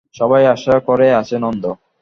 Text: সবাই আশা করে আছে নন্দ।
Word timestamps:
সবাই 0.15 0.43
আশা 0.45 0.75
করে 0.87 1.07
আছে 1.13 1.35
নন্দ। 1.37 1.63